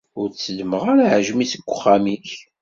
Ur 0.19 0.27
d-tteddmeɣ 0.29 0.83
ara 0.91 1.03
aɛejmi 1.07 1.45
seg 1.51 1.61
uxxam-ik. 1.73 2.29